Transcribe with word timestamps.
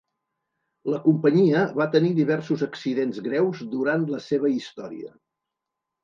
La 0.91 0.99
companyia 1.01 1.59
va 1.81 1.85
tenir 1.95 2.09
diversos 2.19 2.63
accidents 2.67 3.19
greus 3.27 3.61
durant 3.75 4.07
la 4.13 4.23
seva 4.29 4.51
història. 4.55 5.13